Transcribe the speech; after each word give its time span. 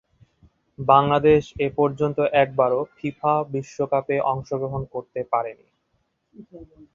বাংলাদেশ 0.79 1.41
এপর্যন্ত 1.67 2.17
একবারও 2.43 2.81
ফিফা 2.95 3.33
বিশ্বকাপে 3.53 4.15
অংশগ্রহণ 4.31 4.81
করতে 4.93 5.19
পারেনি। 5.31 5.67